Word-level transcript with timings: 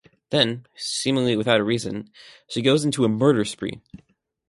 Then, 0.31 0.65
seemingly 0.75 1.37
without 1.37 1.63
reason, 1.63 2.09
she 2.47 2.63
goes 2.63 2.83
into 2.83 3.05
a 3.05 3.07
murder 3.07 3.45
spree. 3.45 3.81